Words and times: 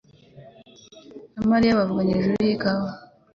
na 1.35 1.43
Mariya 1.51 1.79
bavuganye 1.79 2.11
hejuru 2.15 2.35
yikawa. 2.47 2.89